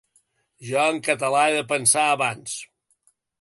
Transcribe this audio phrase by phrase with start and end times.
[0.69, 2.57] Jo en català he de pensar abans.